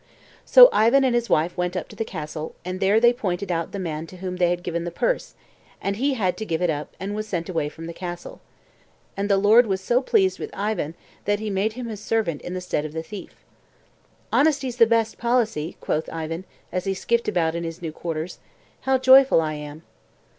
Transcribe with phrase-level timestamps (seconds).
[0.45, 3.71] So Ivan and his wife went up to the castle, and there they pointed out
[3.71, 5.35] the man to whom they had given the purse,
[5.79, 8.41] and he had to give it up and was sent away from the castle.
[9.15, 10.95] And the lord was so pleased with Ivan
[11.25, 13.35] that he made him his servant in the stead of the thief.
[14.33, 18.39] "Honesty's the best policy!" quoth Ivan, as he skipped about in his new quarters.
[18.79, 19.83] "How joyful I am!"